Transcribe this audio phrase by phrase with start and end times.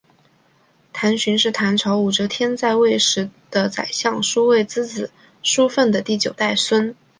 [1.03, 5.11] 苏洵是唐朝武则天在位时的宰相苏味道之子
[5.43, 6.95] 苏份的第九代孙。